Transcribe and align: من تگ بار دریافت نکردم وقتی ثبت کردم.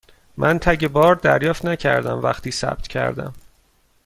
من 0.37 0.59
تگ 0.59 0.87
بار 0.87 1.15
دریافت 1.15 1.65
نکردم 1.65 2.19
وقتی 2.21 2.51
ثبت 2.51 2.87
کردم. 2.87 3.33